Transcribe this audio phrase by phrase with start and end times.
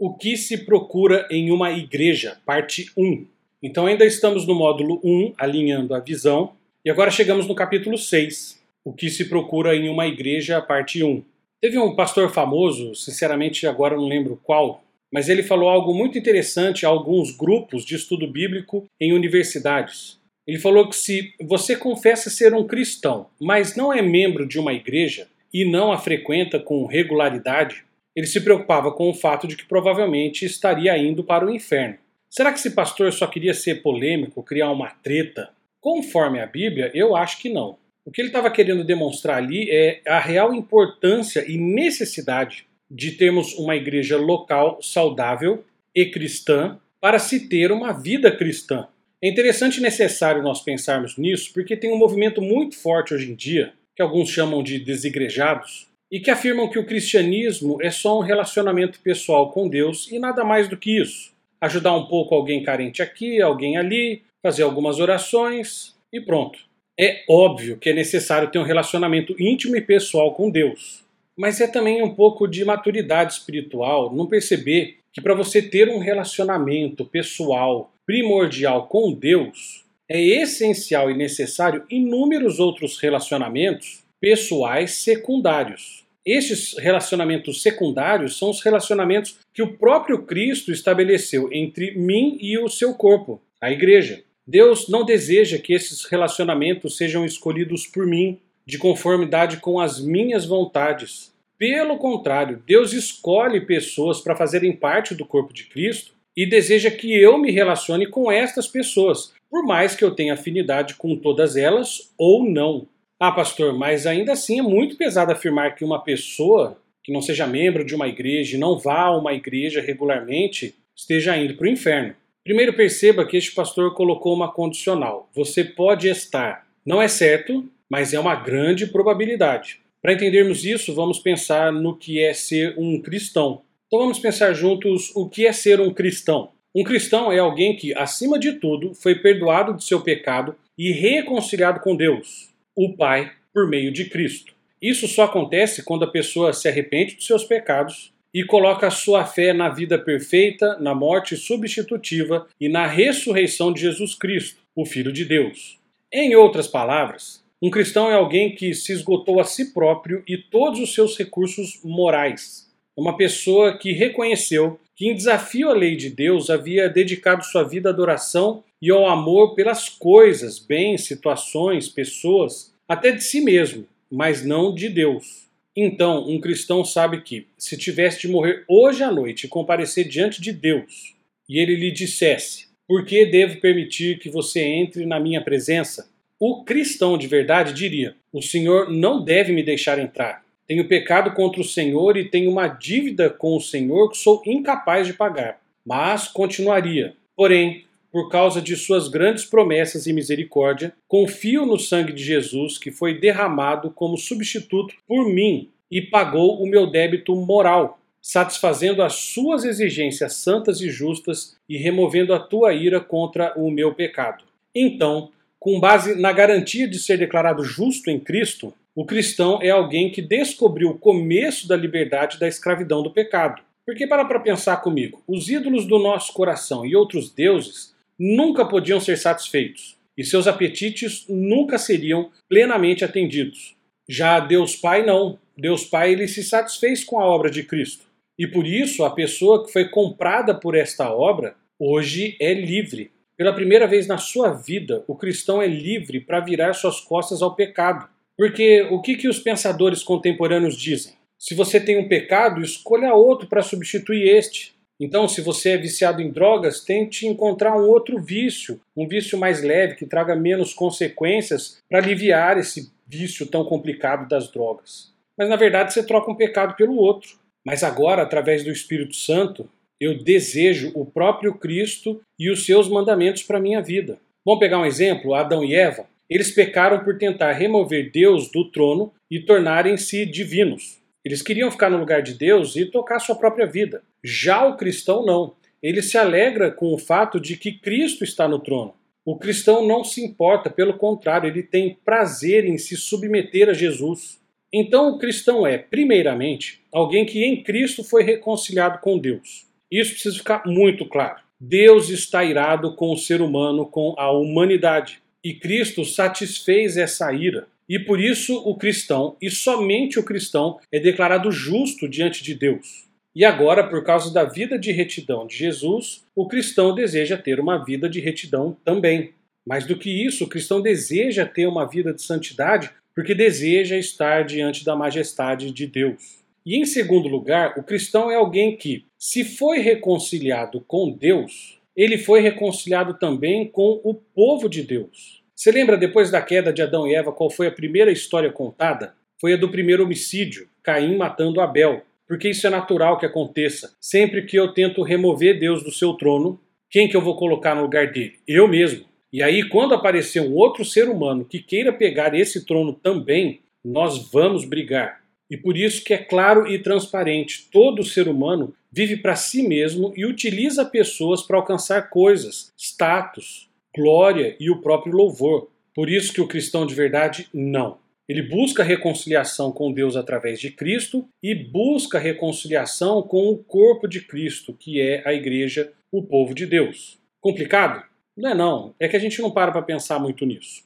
[0.00, 3.26] O que se procura em uma igreja, parte 1.
[3.60, 6.52] Então ainda estamos no módulo 1, alinhando a visão,
[6.84, 11.20] e agora chegamos no capítulo 6, o que se procura em uma igreja, parte 1.
[11.60, 16.86] Teve um pastor famoso, sinceramente agora não lembro qual, mas ele falou algo muito interessante
[16.86, 20.16] a alguns grupos de estudo bíblico em universidades.
[20.46, 24.72] Ele falou que se você confessa ser um cristão, mas não é membro de uma
[24.72, 27.87] igreja e não a frequenta com regularidade,
[28.18, 31.98] ele se preocupava com o fato de que provavelmente estaria indo para o inferno.
[32.28, 35.50] Será que esse pastor só queria ser polêmico, criar uma treta?
[35.80, 37.78] Conforme a Bíblia, eu acho que não.
[38.04, 43.54] O que ele estava querendo demonstrar ali é a real importância e necessidade de termos
[43.54, 45.64] uma igreja local saudável
[45.94, 48.88] e cristã para se ter uma vida cristã.
[49.22, 53.36] É interessante e necessário nós pensarmos nisso porque tem um movimento muito forte hoje em
[53.36, 58.22] dia, que alguns chamam de desigrejados, e que afirmam que o cristianismo é só um
[58.22, 61.32] relacionamento pessoal com Deus e nada mais do que isso.
[61.60, 66.58] Ajudar um pouco alguém carente aqui, alguém ali, fazer algumas orações e pronto.
[66.98, 71.04] É óbvio que é necessário ter um relacionamento íntimo e pessoal com Deus,
[71.36, 75.98] mas é também um pouco de maturidade espiritual não perceber que para você ter um
[75.98, 86.04] relacionamento pessoal primordial com Deus, é essencial e necessário inúmeros outros relacionamentos pessoais secundários.
[86.24, 92.68] Estes relacionamentos secundários são os relacionamentos que o próprio Cristo estabeleceu entre mim e o
[92.68, 94.22] seu corpo, a igreja.
[94.46, 100.44] Deus não deseja que esses relacionamentos sejam escolhidos por mim, de conformidade com as minhas
[100.44, 101.32] vontades.
[101.56, 107.12] Pelo contrário, Deus escolhe pessoas para fazerem parte do corpo de Cristo e deseja que
[107.12, 112.12] eu me relacione com estas pessoas, por mais que eu tenha afinidade com todas elas
[112.18, 112.86] ou não.
[113.20, 117.48] Ah, pastor, mas ainda assim é muito pesado afirmar que uma pessoa que não seja
[117.48, 121.70] membro de uma igreja e não vá a uma igreja regularmente esteja indo para o
[121.70, 122.14] inferno.
[122.44, 125.28] Primeiro perceba que este pastor colocou uma condicional.
[125.34, 126.64] Você pode estar.
[126.86, 129.80] Não é certo, mas é uma grande probabilidade.
[130.00, 133.62] Para entendermos isso, vamos pensar no que é ser um cristão.
[133.88, 136.52] Então vamos pensar juntos o que é ser um cristão.
[136.72, 141.80] Um cristão é alguém que, acima de tudo, foi perdoado de seu pecado e reconciliado
[141.80, 142.47] com Deus
[142.78, 144.54] o Pai por meio de Cristo.
[144.80, 149.24] Isso só acontece quando a pessoa se arrepende dos seus pecados e coloca a sua
[149.24, 155.12] fé na vida perfeita, na morte substitutiva e na ressurreição de Jesus Cristo, o Filho
[155.12, 155.80] de Deus.
[156.12, 160.78] Em outras palavras, um cristão é alguém que se esgotou a si próprio e todos
[160.78, 162.67] os seus recursos morais.
[162.98, 167.62] É uma pessoa que reconheceu que, em desafio à lei de Deus, havia dedicado sua
[167.62, 173.86] vida à adoração e ao amor pelas coisas, bens, situações, pessoas, até de si mesmo,
[174.10, 175.46] mas não de Deus.
[175.76, 180.42] Então, um cristão sabe que, se tivesse de morrer hoje à noite e comparecer diante
[180.42, 181.14] de Deus,
[181.48, 186.10] e ele lhe dissesse: Por que devo permitir que você entre na minha presença?
[186.36, 190.47] O cristão de verdade diria: O Senhor não deve me deixar entrar.
[190.68, 195.06] Tenho pecado contra o Senhor e tenho uma dívida com o Senhor que sou incapaz
[195.06, 195.58] de pagar.
[195.84, 202.22] Mas continuaria: Porém, por causa de suas grandes promessas e misericórdia, confio no sangue de
[202.22, 209.02] Jesus que foi derramado como substituto por mim e pagou o meu débito moral, satisfazendo
[209.02, 214.44] as suas exigências santas e justas e removendo a tua ira contra o meu pecado.
[214.74, 220.10] Então, com base na garantia de ser declarado justo em Cristo, o cristão é alguém
[220.10, 223.62] que descobriu o começo da liberdade da escravidão do pecado.
[223.86, 228.98] Porque para para pensar comigo, os ídolos do nosso coração e outros deuses nunca podiam
[228.98, 233.76] ser satisfeitos e seus apetites nunca seriam plenamente atendidos.
[234.08, 235.38] Já Deus Pai não.
[235.56, 238.04] Deus Pai ele se satisfez com a obra de Cristo.
[238.36, 243.12] E por isso a pessoa que foi comprada por esta obra hoje é livre.
[243.36, 247.54] Pela primeira vez na sua vida, o cristão é livre para virar suas costas ao
[247.54, 248.17] pecado.
[248.38, 251.14] Porque o que, que os pensadores contemporâneos dizem?
[251.36, 254.74] Se você tem um pecado, escolha outro para substituir este.
[255.00, 259.62] Então, se você é viciado em drogas, tente encontrar um outro vício, um vício mais
[259.62, 265.12] leve, que traga menos consequências para aliviar esse vício tão complicado das drogas.
[265.36, 267.38] Mas na verdade você troca um pecado pelo outro.
[267.64, 269.68] Mas agora, através do Espírito Santo,
[270.00, 274.18] eu desejo o próprio Cristo e os seus mandamentos para a minha vida.
[274.44, 276.06] Vamos pegar um exemplo: Adão e Eva.
[276.28, 281.00] Eles pecaram por tentar remover Deus do trono e tornarem-se divinos.
[281.24, 284.02] Eles queriam ficar no lugar de Deus e tocar sua própria vida.
[284.22, 285.54] Já o cristão não.
[285.82, 288.94] Ele se alegra com o fato de que Cristo está no trono.
[289.24, 294.40] O cristão não se importa, pelo contrário, ele tem prazer em se submeter a Jesus.
[294.72, 299.66] Então, o cristão é, primeiramente, alguém que em Cristo foi reconciliado com Deus.
[299.90, 301.40] Isso precisa ficar muito claro.
[301.60, 305.20] Deus está irado com o ser humano, com a humanidade.
[305.48, 307.68] E Cristo satisfez essa ira.
[307.88, 313.06] E por isso o cristão, e somente o cristão, é declarado justo diante de Deus.
[313.34, 317.82] E agora, por causa da vida de retidão de Jesus, o cristão deseja ter uma
[317.82, 319.32] vida de retidão também.
[319.66, 324.44] Mais do que isso, o cristão deseja ter uma vida de santidade porque deseja estar
[324.44, 326.40] diante da majestade de Deus.
[326.66, 332.16] E em segundo lugar, o cristão é alguém que, se foi reconciliado com Deus, ele
[332.16, 335.37] foi reconciliado também com o povo de Deus.
[335.58, 339.14] Você lembra depois da queda de Adão e Eva qual foi a primeira história contada?
[339.40, 342.02] Foi a do primeiro homicídio, Caim matando Abel.
[342.28, 343.92] Porque isso é natural que aconteça.
[344.00, 347.82] Sempre que eu tento remover Deus do seu trono, quem que eu vou colocar no
[347.82, 348.34] lugar dele?
[348.46, 349.04] Eu mesmo.
[349.32, 354.30] E aí, quando aparecer um outro ser humano que queira pegar esse trono também, nós
[354.30, 355.24] vamos brigar.
[355.50, 360.12] E por isso que é claro e transparente, todo ser humano vive para si mesmo
[360.16, 365.68] e utiliza pessoas para alcançar coisas, status, glória e o próprio louvor.
[365.94, 367.98] Por isso que o cristão de verdade não.
[368.28, 374.20] Ele busca reconciliação com Deus através de Cristo e busca reconciliação com o corpo de
[374.20, 377.18] Cristo, que é a igreja, o povo de Deus.
[377.40, 378.04] Complicado?
[378.36, 380.84] Não é não, é que a gente não para para pensar muito nisso.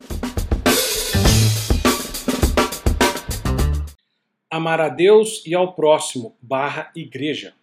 [4.49, 7.55] Amar a Deus e ao próximo, barra igreja.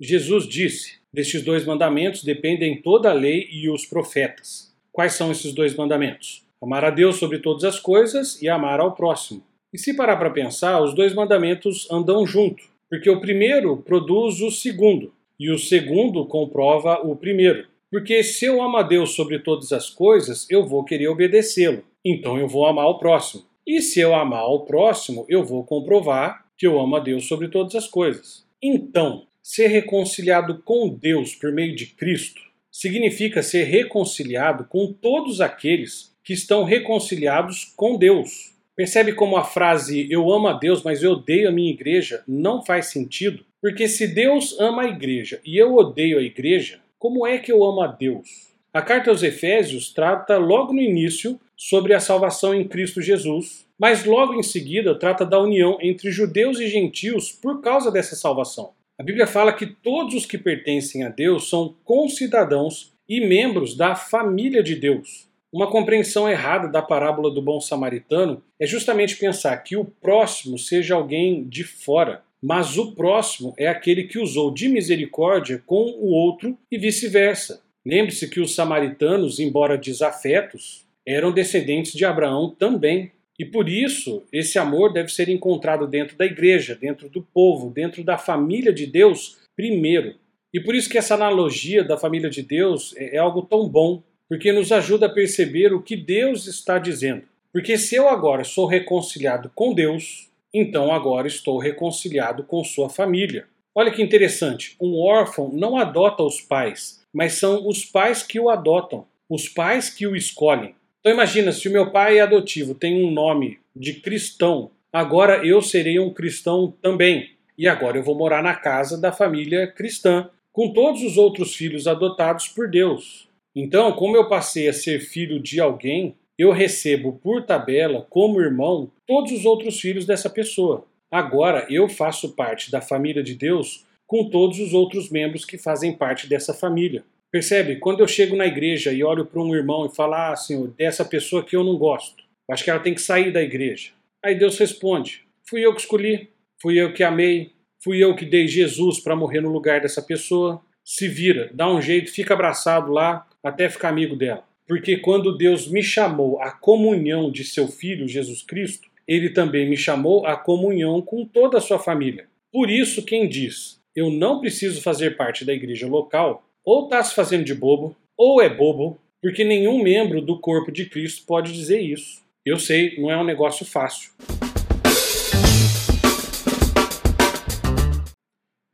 [0.00, 4.65] Jesus disse, destes dois mandamentos dependem toda a lei e os profetas.
[4.96, 6.42] Quais são esses dois mandamentos?
[6.58, 9.42] Amar a Deus sobre todas as coisas e amar ao próximo.
[9.70, 14.50] E se parar para pensar, os dois mandamentos andam junto, porque o primeiro produz o
[14.50, 17.66] segundo, e o segundo comprova o primeiro.
[17.90, 21.84] Porque se eu amo a Deus sobre todas as coisas, eu vou querer obedecê-lo.
[22.02, 23.44] Então eu vou amar o próximo.
[23.66, 27.48] E se eu amar o próximo, eu vou comprovar que eu amo a Deus sobre
[27.48, 28.46] todas as coisas.
[28.62, 32.45] Então, ser reconciliado com Deus por meio de Cristo
[32.78, 38.52] significa ser reconciliado com todos aqueles que estão reconciliados com Deus.
[38.76, 42.62] Percebe como a frase eu amo a Deus, mas eu odeio a minha igreja não
[42.62, 43.46] faz sentido?
[43.62, 47.64] Porque se Deus ama a igreja e eu odeio a igreja, como é que eu
[47.64, 48.48] amo a Deus?
[48.74, 54.04] A carta aos Efésios trata logo no início sobre a salvação em Cristo Jesus, mas
[54.04, 58.75] logo em seguida trata da união entre judeus e gentios por causa dessa salvação.
[58.98, 63.94] A Bíblia fala que todos os que pertencem a Deus são concidadãos e membros da
[63.94, 65.28] família de Deus.
[65.52, 70.94] Uma compreensão errada da parábola do bom samaritano é justamente pensar que o próximo seja
[70.94, 76.56] alguém de fora, mas o próximo é aquele que usou de misericórdia com o outro
[76.72, 77.62] e vice-versa.
[77.84, 83.12] Lembre-se que os samaritanos, embora desafetos, eram descendentes de Abraão também.
[83.38, 88.02] E por isso, esse amor deve ser encontrado dentro da igreja, dentro do povo, dentro
[88.02, 90.14] da família de Deus primeiro.
[90.52, 94.02] E por isso que essa analogia da família de Deus é, é algo tão bom,
[94.28, 97.24] porque nos ajuda a perceber o que Deus está dizendo.
[97.52, 103.46] Porque se eu agora sou reconciliado com Deus, então agora estou reconciliado com sua família.
[103.74, 108.48] Olha que interessante, um órfão não adota os pais, mas são os pais que o
[108.48, 110.74] adotam, os pais que o escolhem.
[111.06, 115.62] Então imagina, se o meu pai é adotivo tem um nome de cristão, agora eu
[115.62, 117.30] serei um cristão também.
[117.56, 121.86] E agora eu vou morar na casa da família cristã, com todos os outros filhos
[121.86, 123.28] adotados por Deus.
[123.54, 128.90] Então, como eu passei a ser filho de alguém, eu recebo por tabela, como irmão,
[129.06, 130.86] todos os outros filhos dessa pessoa.
[131.08, 135.92] Agora eu faço parte da família de Deus com todos os outros membros que fazem
[135.92, 137.04] parte dessa família.
[137.30, 137.76] Percebe?
[137.76, 141.04] Quando eu chego na igreja e olho para um irmão e falo, ah, Senhor, dessa
[141.04, 143.90] pessoa que eu não gosto, acho que ela tem que sair da igreja.
[144.24, 146.30] Aí Deus responde: fui eu que escolhi,
[146.60, 147.52] fui eu que amei,
[147.82, 150.60] fui eu que dei Jesus para morrer no lugar dessa pessoa.
[150.84, 154.44] Se vira, dá um jeito, fica abraçado lá, até ficar amigo dela.
[154.68, 159.76] Porque quando Deus me chamou à comunhão de seu filho Jesus Cristo, ele também me
[159.76, 162.26] chamou à comunhão com toda a sua família.
[162.52, 167.14] Por isso, quem diz eu não preciso fazer parte da igreja local, ou está se
[167.14, 171.80] fazendo de bobo, ou é bobo, porque nenhum membro do corpo de Cristo pode dizer
[171.80, 172.20] isso.
[172.44, 174.10] Eu sei, não é um negócio fácil.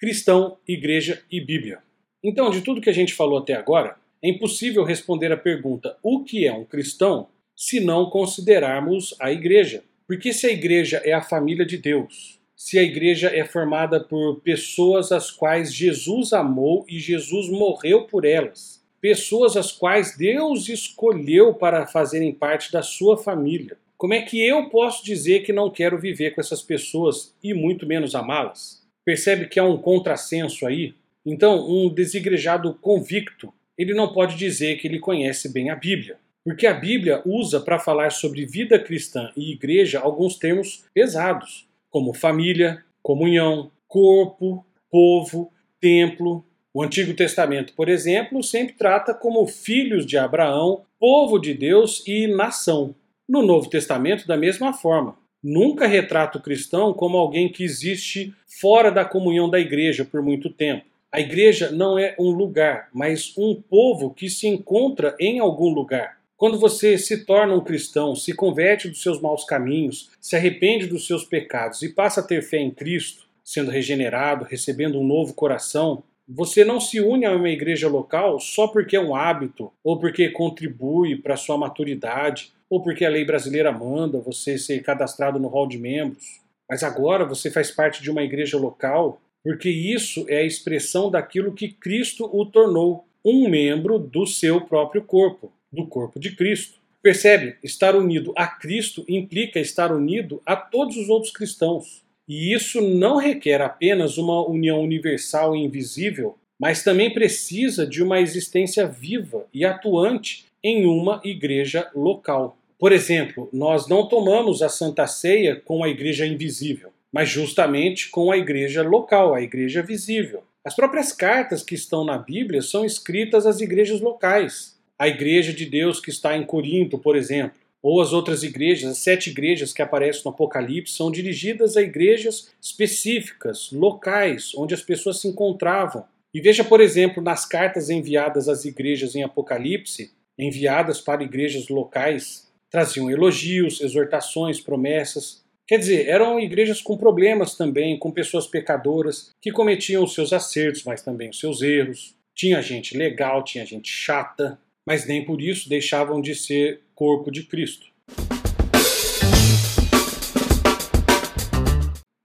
[0.00, 1.80] Cristão, Igreja e Bíblia.
[2.24, 6.24] Então, de tudo que a gente falou até agora, é impossível responder a pergunta o
[6.24, 9.84] que é um cristão se não considerarmos a igreja.
[10.06, 14.40] Porque se a igreja é a família de Deus, se a igreja é formada por
[14.40, 21.54] pessoas as quais Jesus amou e Jesus morreu por elas, pessoas as quais Deus escolheu
[21.54, 25.98] para fazerem parte da sua família, como é que eu posso dizer que não quero
[25.98, 28.80] viver com essas pessoas e muito menos amá-las?
[29.04, 30.94] Percebe que há um contrassenso aí?
[31.26, 36.68] Então, um desigrejado convicto, ele não pode dizer que ele conhece bem a Bíblia, porque
[36.68, 42.82] a Bíblia usa para falar sobre vida cristã e igreja alguns termos pesados, como família,
[43.02, 46.44] comunhão, corpo, povo, templo.
[46.74, 52.26] O Antigo Testamento, por exemplo, sempre trata como filhos de Abraão, povo de Deus e
[52.26, 52.94] nação.
[53.28, 55.14] No Novo Testamento, da mesma forma.
[55.42, 60.48] Nunca retrata o cristão como alguém que existe fora da comunhão da igreja por muito
[60.48, 60.86] tempo.
[61.10, 66.21] A igreja não é um lugar, mas um povo que se encontra em algum lugar.
[66.42, 71.06] Quando você se torna um cristão, se converte dos seus maus caminhos, se arrepende dos
[71.06, 76.02] seus pecados e passa a ter fé em Cristo, sendo regenerado, recebendo um novo coração,
[76.26, 80.30] você não se une a uma igreja local só porque é um hábito, ou porque
[80.30, 85.68] contribui para sua maturidade, ou porque a lei brasileira manda você ser cadastrado no hall
[85.68, 86.40] de membros.
[86.68, 91.54] Mas agora você faz parte de uma igreja local porque isso é a expressão daquilo
[91.54, 96.80] que Cristo o tornou, um membro do seu próprio corpo, do corpo de Cristo.
[97.02, 97.56] Percebe?
[97.62, 102.02] Estar unido a Cristo implica estar unido a todos os outros cristãos.
[102.28, 108.20] E isso não requer apenas uma união universal e invisível, mas também precisa de uma
[108.20, 112.56] existência viva e atuante em uma igreja local.
[112.78, 118.32] Por exemplo, nós não tomamos a Santa Ceia com a igreja invisível mas justamente com
[118.32, 120.42] a igreja local, a igreja visível.
[120.64, 124.78] As próprias cartas que estão na Bíblia são escritas às igrejas locais.
[124.98, 128.98] A igreja de Deus que está em Corinto, por exemplo, ou as outras igrejas, as
[128.98, 135.20] sete igrejas que aparecem no Apocalipse, são dirigidas a igrejas específicas, locais, onde as pessoas
[135.20, 136.04] se encontravam.
[136.32, 142.48] E veja, por exemplo, nas cartas enviadas às igrejas em Apocalipse, enviadas para igrejas locais,
[142.70, 149.52] traziam elogios, exortações, promessas, Quer dizer, eram igrejas com problemas também, com pessoas pecadoras que
[149.52, 152.14] cometiam os seus acertos, mas também os seus erros.
[152.34, 157.44] Tinha gente legal, tinha gente chata, mas nem por isso deixavam de ser corpo de
[157.44, 157.86] Cristo.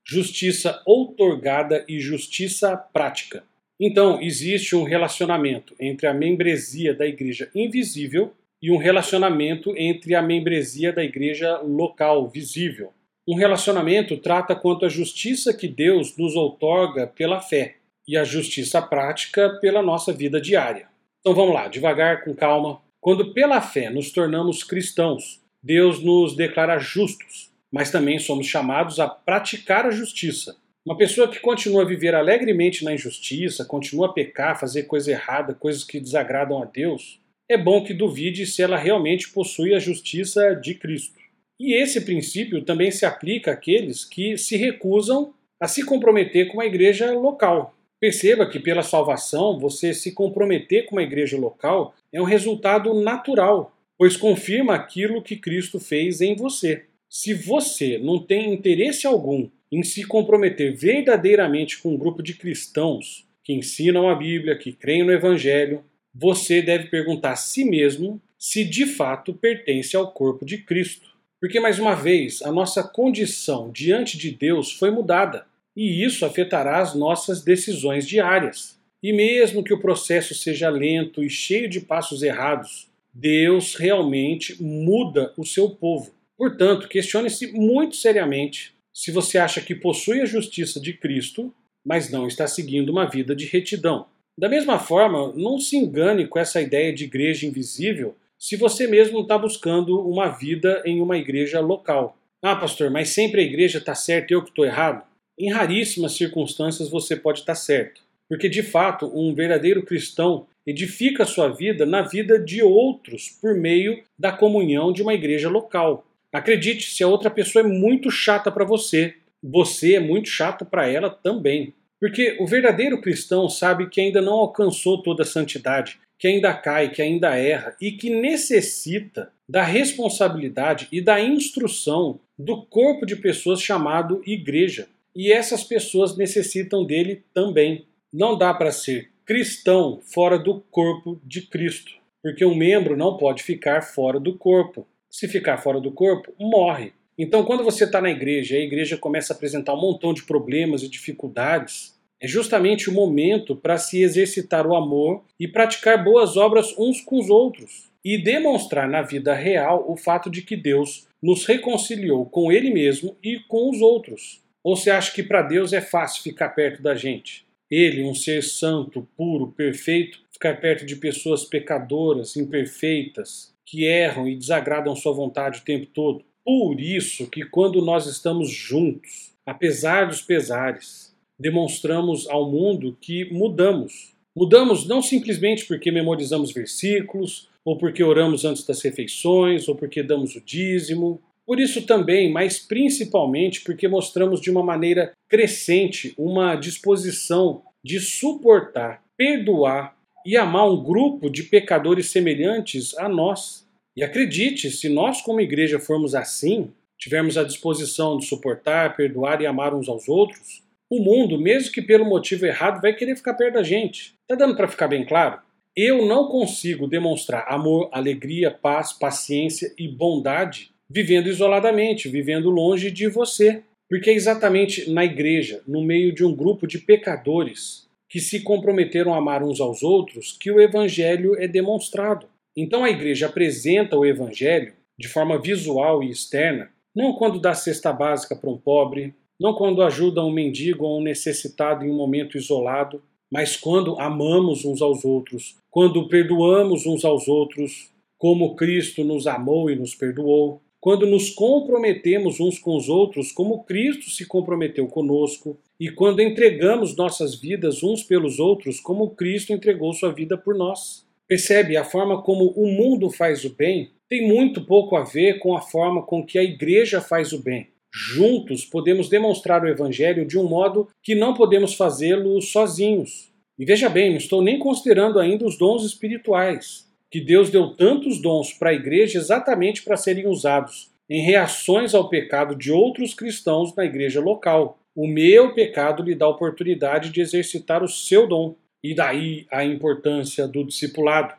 [0.05, 3.43] Justiça outorgada e justiça prática.
[3.79, 10.21] Então, existe um relacionamento entre a membresia da igreja invisível e um relacionamento entre a
[10.21, 12.91] membresia da igreja local, visível.
[13.27, 17.75] Um relacionamento trata quanto à justiça que Deus nos outorga pela fé
[18.07, 20.87] e a justiça prática pela nossa vida diária.
[21.19, 22.81] Então vamos lá, devagar, com calma.
[22.99, 29.07] Quando pela fé nos tornamos cristãos, Deus nos declara justos, mas também somos chamados a
[29.07, 30.55] praticar a justiça.
[30.85, 35.53] Uma pessoa que continua a viver alegremente na injustiça, continua a pecar, fazer coisa errada,
[35.53, 37.19] coisas que desagradam a Deus,
[37.49, 41.17] é bom que duvide se ela realmente possui a justiça de Cristo.
[41.59, 46.65] E esse princípio também se aplica àqueles que se recusam a se comprometer com a
[46.65, 47.73] igreja local.
[47.99, 53.75] Perceba que pela salvação, você se comprometer com a igreja local é um resultado natural,
[53.97, 56.85] pois confirma aquilo que Cristo fez em você.
[57.09, 63.25] Se você não tem interesse algum em se comprometer verdadeiramente com um grupo de cristãos
[63.43, 68.63] que ensinam a Bíblia, que creem no Evangelho, você deve perguntar a si mesmo se
[68.63, 71.07] de fato pertence ao corpo de Cristo.
[71.39, 75.46] Porque, mais uma vez, a nossa condição diante de Deus foi mudada,
[75.77, 78.75] e isso afetará as nossas decisões diárias.
[79.03, 85.31] E mesmo que o processo seja lento e cheio de passos errados, Deus realmente muda
[85.37, 86.11] o seu povo.
[86.35, 91.53] Portanto, questione-se muito seriamente se você acha que possui a justiça de Cristo,
[91.85, 94.07] mas não está seguindo uma vida de retidão.
[94.35, 99.21] Da mesma forma, não se engane com essa ideia de igreja invisível se você mesmo
[99.21, 102.17] está buscando uma vida em uma igreja local.
[102.41, 105.06] Ah, pastor, mas sempre a igreja está certa e eu que estou errado?
[105.39, 111.47] Em raríssimas circunstâncias você pode estar certo, porque de fato um verdadeiro cristão edifica sua
[111.47, 116.05] vida na vida de outros por meio da comunhão de uma igreja local.
[116.33, 120.87] Acredite, se a outra pessoa é muito chata para você, você é muito chato para
[120.87, 121.73] ela também.
[121.99, 126.89] Porque o verdadeiro cristão sabe que ainda não alcançou toda a santidade, que ainda cai,
[126.89, 133.61] que ainda erra e que necessita da responsabilidade e da instrução do corpo de pessoas
[133.61, 134.87] chamado igreja.
[135.17, 137.87] E essas pessoas necessitam dele também.
[138.13, 143.41] Não dá para ser cristão fora do corpo de Cristo, porque um membro não pode
[143.41, 144.87] ficar fora do corpo.
[145.09, 146.93] Se ficar fora do corpo, morre.
[147.17, 150.21] Então, quando você está na igreja e a igreja começa a apresentar um montão de
[150.21, 156.37] problemas e dificuldades, é justamente o momento para se exercitar o amor e praticar boas
[156.37, 161.07] obras uns com os outros e demonstrar na vida real o fato de que Deus
[161.19, 164.45] nos reconciliou com Ele mesmo e com os outros.
[164.67, 167.45] Ou você acha que para Deus é fácil ficar perto da gente?
[167.71, 174.35] Ele, um ser santo, puro, perfeito, ficar perto de pessoas pecadoras, imperfeitas, que erram e
[174.35, 176.21] desagradam sua vontade o tempo todo.
[176.43, 184.17] Por isso que quando nós estamos juntos, apesar dos pesares, demonstramos ao mundo que mudamos.
[184.35, 190.35] Mudamos não simplesmente porque memorizamos versículos, ou porque oramos antes das refeições, ou porque damos
[190.35, 191.21] o dízimo.
[191.47, 199.01] Por isso também, mas principalmente porque mostramos de uma maneira crescente uma disposição de suportar,
[199.15, 203.65] perdoar e amar um grupo de pecadores semelhantes a nós.
[203.95, 209.45] E acredite, se nós, como igreja, formos assim, tivermos a disposição de suportar, perdoar e
[209.45, 213.53] amar uns aos outros, o mundo, mesmo que pelo motivo errado, vai querer ficar perto
[213.53, 214.15] da gente.
[214.27, 215.39] Tá dando para ficar bem claro?
[215.73, 223.07] Eu não consigo demonstrar amor, alegria, paz, paciência e bondade vivendo isoladamente, vivendo longe de
[223.07, 223.63] você.
[223.89, 229.13] Porque é exatamente na igreja, no meio de um grupo de pecadores que se comprometeram
[229.13, 232.27] a amar uns aos outros, que o evangelho é demonstrado.
[232.55, 237.93] Então a igreja apresenta o evangelho de forma visual e externa, não quando dá cesta
[237.93, 242.37] básica para um pobre, não quando ajuda um mendigo ou um necessitado em um momento
[242.37, 243.01] isolado,
[243.31, 249.69] mas quando amamos uns aos outros, quando perdoamos uns aos outros, como Cristo nos amou
[249.69, 255.59] e nos perdoou, quando nos comprometemos uns com os outros, como Cristo se comprometeu conosco,
[255.79, 261.05] e quando entregamos nossas vidas uns pelos outros, como Cristo entregou sua vida por nós.
[261.27, 265.55] Percebe, a forma como o mundo faz o bem tem muito pouco a ver com
[265.55, 267.67] a forma com que a igreja faz o bem.
[267.91, 273.31] Juntos podemos demonstrar o evangelho de um modo que não podemos fazê-lo sozinhos.
[273.59, 276.86] E veja bem, não estou nem considerando ainda os dons espirituais,
[277.17, 282.09] que Deus deu tantos dons para a igreja exatamente para serem usados em reações ao
[282.09, 284.77] pecado de outros cristãos na igreja local.
[284.95, 288.55] O meu pecado lhe dá a oportunidade de exercitar o seu dom.
[288.83, 291.33] E daí a importância do discipulado.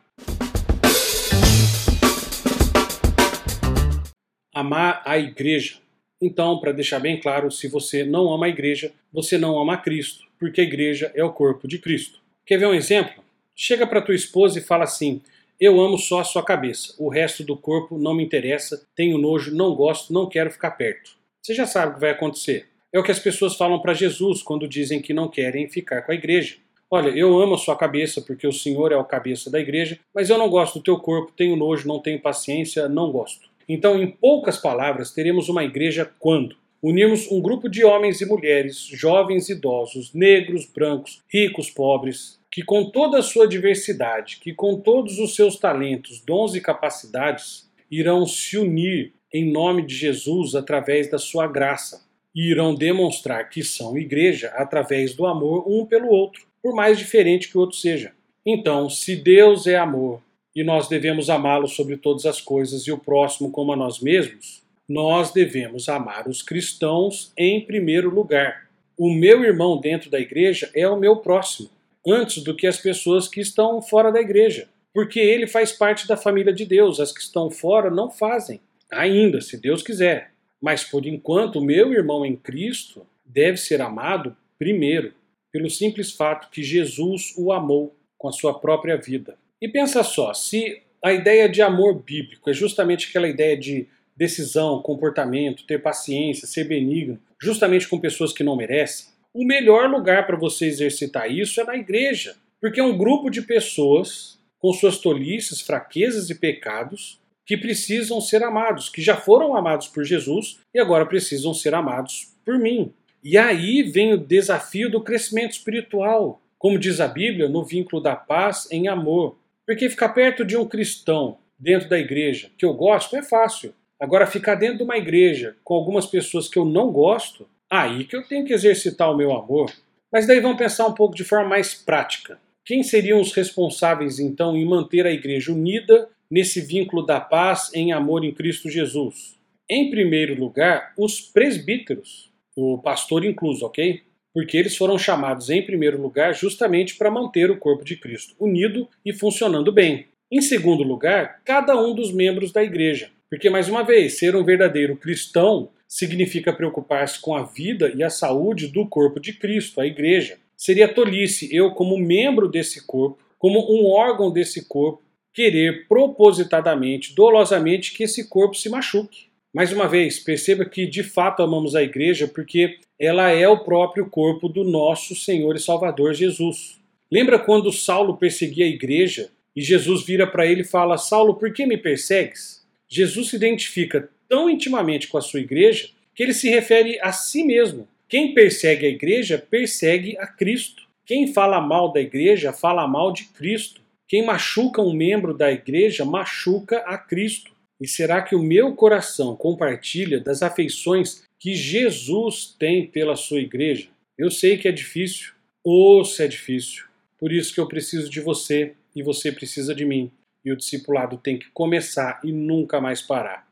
[4.53, 5.77] Amar a igreja.
[6.21, 10.25] Então, para deixar bem claro, se você não ama a igreja, você não ama Cristo,
[10.37, 12.19] porque a igreja é o corpo de Cristo.
[12.45, 13.23] Quer ver um exemplo?
[13.55, 15.21] Chega para tua esposa e fala assim:
[15.59, 19.53] Eu amo só a sua cabeça, o resto do corpo não me interessa, tenho nojo,
[19.53, 21.17] não gosto, não quero ficar perto.
[21.41, 22.67] Você já sabe o que vai acontecer.
[22.93, 26.13] É o que as pessoas falam para Jesus quando dizem que não querem ficar com
[26.13, 26.55] a igreja.
[26.89, 30.29] Olha, eu amo a sua cabeça porque o Senhor é o cabeça da igreja, mas
[30.29, 33.49] eu não gosto do teu corpo, tenho nojo, não tenho paciência, não gosto.
[33.67, 38.87] Então, em poucas palavras, teremos uma igreja quando unirmos um grupo de homens e mulheres,
[38.93, 44.79] jovens e idosos, negros, brancos, ricos, pobres, que com toda a sua diversidade, que com
[44.79, 51.09] todos os seus talentos, dons e capacidades, irão se unir em nome de Jesus através
[51.09, 56.49] da sua graça e irão demonstrar que são igreja através do amor um pelo outro
[56.61, 58.13] por mais diferente que o outro seja.
[58.45, 60.21] Então, se Deus é amor
[60.55, 64.61] e nós devemos amá-lo sobre todas as coisas e o próximo como a nós mesmos,
[64.87, 68.67] nós devemos amar os cristãos em primeiro lugar.
[68.97, 71.69] O meu irmão dentro da igreja é o meu próximo,
[72.11, 76.17] antes do que as pessoas que estão fora da igreja, porque ele faz parte da
[76.17, 78.59] família de Deus, as que estão fora não fazem,
[78.91, 80.31] ainda, se Deus quiser.
[80.61, 85.13] Mas por enquanto, meu irmão em Cristo deve ser amado primeiro
[85.51, 89.37] pelo simples fato que Jesus o amou com a sua própria vida.
[89.61, 94.81] E pensa só, se a ideia de amor bíblico é justamente aquela ideia de decisão,
[94.81, 100.37] comportamento, ter paciência, ser benigno, justamente com pessoas que não merecem, o melhor lugar para
[100.37, 105.61] você exercitar isso é na igreja, porque é um grupo de pessoas com suas tolices,
[105.61, 111.05] fraquezas e pecados que precisam ser amados, que já foram amados por Jesus e agora
[111.05, 112.93] precisam ser amados por mim.
[113.23, 118.15] E aí vem o desafio do crescimento espiritual, como diz a Bíblia, no vínculo da
[118.15, 119.37] paz em amor.
[119.65, 123.73] Porque ficar perto de um cristão dentro da igreja que eu gosto é fácil.
[123.99, 128.15] Agora, ficar dentro de uma igreja com algumas pessoas que eu não gosto, aí que
[128.15, 129.71] eu tenho que exercitar o meu amor.
[130.11, 132.39] Mas daí vamos pensar um pouco de forma mais prática.
[132.65, 137.91] Quem seriam os responsáveis, então, em manter a igreja unida nesse vínculo da paz em
[137.91, 139.37] amor em Cristo Jesus?
[139.69, 142.29] Em primeiro lugar, os presbíteros
[142.59, 144.01] o pastor incluso, ok?
[144.33, 148.87] Porque eles foram chamados em primeiro lugar justamente para manter o corpo de Cristo unido
[149.05, 150.07] e funcionando bem.
[150.31, 153.09] Em segundo lugar, cada um dos membros da igreja.
[153.29, 158.11] Porque, mais uma vez, ser um verdadeiro cristão significa preocupar-se com a vida e a
[158.11, 160.37] saúde do corpo de Cristo, a igreja.
[160.55, 165.01] Seria tolice eu, como membro desse corpo, como um órgão desse corpo,
[165.33, 169.29] querer propositadamente, dolosamente que esse corpo se machuque.
[169.51, 174.07] Mais uma vez, perceba que de fato amamos a igreja porque ela é o próprio
[174.07, 176.79] corpo do nosso Senhor e Salvador Jesus.
[177.11, 181.51] Lembra quando Saulo perseguia a igreja e Jesus vira para ele e fala: Saulo, por
[181.51, 182.63] que me persegues?
[182.87, 187.43] Jesus se identifica tão intimamente com a sua igreja que ele se refere a si
[187.43, 187.87] mesmo.
[188.07, 190.83] Quem persegue a igreja, persegue a Cristo.
[191.05, 193.81] Quem fala mal da igreja, fala mal de Cristo.
[194.07, 197.51] Quem machuca um membro da igreja, machuca a Cristo.
[197.81, 203.87] E será que o meu coração compartilha das afeições que Jesus tem pela sua igreja?
[204.17, 205.31] Eu sei que é difícil,
[205.63, 206.85] ou se é difícil.
[207.17, 210.11] Por isso que eu preciso de você e você precisa de mim.
[210.43, 213.47] E o discipulado tem que começar e nunca mais parar.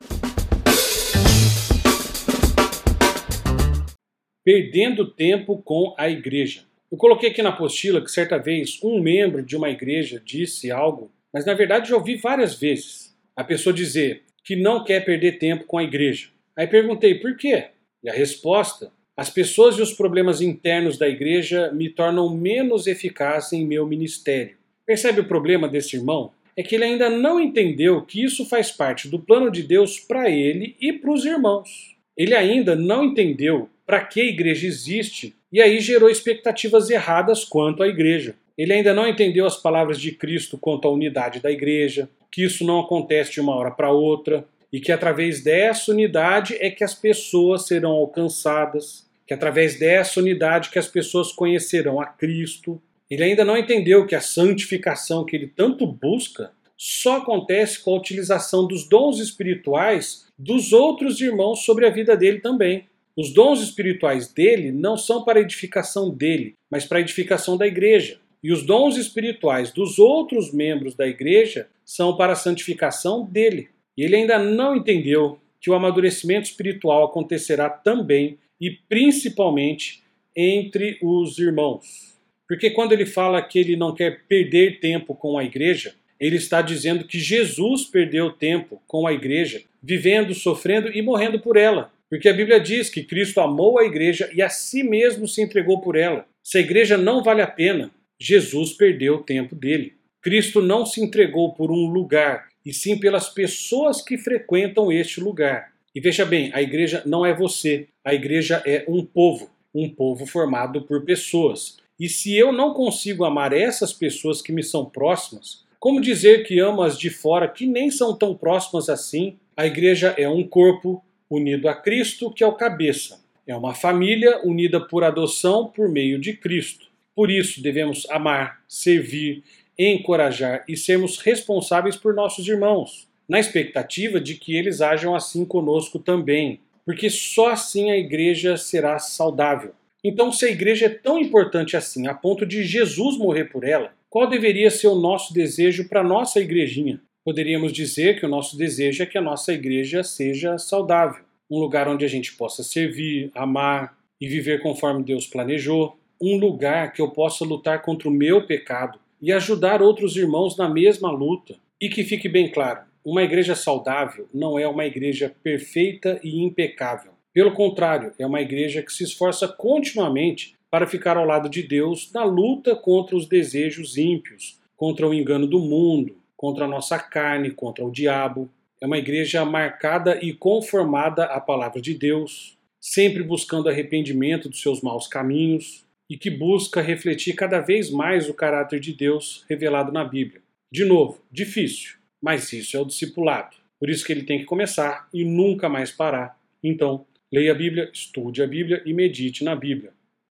[4.48, 6.62] Perdendo tempo com a igreja.
[6.90, 11.12] Eu coloquei aqui na apostila que certa vez um membro de uma igreja disse algo,
[11.34, 15.66] mas na verdade já ouvi várias vezes a pessoa dizer que não quer perder tempo
[15.66, 16.30] com a igreja.
[16.56, 17.66] Aí perguntei por quê?
[18.02, 23.52] E a resposta as pessoas e os problemas internos da igreja me tornam menos eficaz
[23.52, 24.56] em meu ministério.
[24.86, 26.32] Percebe o problema desse irmão?
[26.56, 30.30] É que ele ainda não entendeu que isso faz parte do plano de Deus para
[30.30, 31.97] ele e para os irmãos.
[32.18, 37.84] Ele ainda não entendeu para que a igreja existe e aí gerou expectativas erradas quanto
[37.84, 38.36] à igreja.
[38.58, 42.66] Ele ainda não entendeu as palavras de Cristo quanto à unidade da igreja, que isso
[42.66, 46.94] não acontece de uma hora para outra e que através dessa unidade é que as
[46.94, 52.82] pessoas serão alcançadas que através dessa unidade que as pessoas conhecerão a Cristo.
[53.10, 57.98] Ele ainda não entendeu que a santificação que ele tanto busca só acontece com a
[57.98, 62.86] utilização dos dons espirituais dos outros irmãos sobre a vida dele também.
[63.16, 68.20] Os dons espirituais dele não são para edificação dele, mas para edificação da igreja.
[68.44, 73.70] E os dons espirituais dos outros membros da igreja são para a santificação dele.
[73.98, 80.04] E ele ainda não entendeu que o amadurecimento espiritual acontecerá também e principalmente
[80.36, 82.16] entre os irmãos.
[82.48, 86.62] Porque quando ele fala que ele não quer perder tempo com a igreja, ele está
[86.62, 91.92] dizendo que Jesus perdeu tempo com a igreja, vivendo, sofrendo e morrendo por ela.
[92.10, 95.82] Porque a Bíblia diz que Cristo amou a igreja e a si mesmo se entregou
[95.82, 96.26] por ela.
[96.44, 99.94] Se a igreja não vale a pena, Jesus perdeu o tempo dele.
[100.22, 105.72] Cristo não se entregou por um lugar, e sim pelas pessoas que frequentam este lugar.
[105.96, 110.26] E veja bem, a igreja não é você, a igreja é um povo, um povo
[110.26, 111.78] formado por pessoas.
[112.00, 116.60] E se eu não consigo amar essas pessoas que me são próximas, como dizer que
[116.60, 119.38] amo as de fora que nem são tão próximas assim?
[119.56, 123.24] A igreja é um corpo unido a Cristo, que é o cabeça.
[123.46, 126.88] É uma família unida por adoção por meio de Cristo.
[127.16, 129.44] Por isso devemos amar, servir,
[129.78, 136.00] encorajar e sermos responsáveis por nossos irmãos na expectativa de que eles ajam assim conosco
[136.00, 139.74] também, porque só assim a igreja será saudável.
[140.04, 143.92] Então, se a igreja é tão importante assim, a ponto de Jesus morrer por ela,
[144.18, 147.00] qual deveria ser o nosso desejo para a nossa igrejinha?
[147.24, 151.88] Poderíamos dizer que o nosso desejo é que a nossa igreja seja saudável, um lugar
[151.88, 157.12] onde a gente possa servir, amar e viver conforme Deus planejou, um lugar que eu
[157.12, 161.54] possa lutar contra o meu pecado e ajudar outros irmãos na mesma luta.
[161.80, 167.12] E que fique bem claro, uma igreja saudável não é uma igreja perfeita e impecável.
[167.32, 172.12] Pelo contrário, é uma igreja que se esforça continuamente para ficar ao lado de Deus
[172.14, 177.52] na luta contra os desejos ímpios, contra o engano do mundo, contra a nossa carne,
[177.52, 178.50] contra o diabo.
[178.82, 184.82] É uma igreja marcada e conformada à palavra de Deus, sempre buscando arrependimento dos seus
[184.82, 190.06] maus caminhos e que busca refletir cada vez mais o caráter de Deus revelado na
[190.06, 190.42] Bíblia.
[190.72, 193.56] De novo, difícil, mas isso é o discipulado.
[193.80, 196.38] Por isso que ele tem que começar e nunca mais parar.
[196.64, 199.97] Então, leia a Bíblia, estude a Bíblia e medite na Bíblia.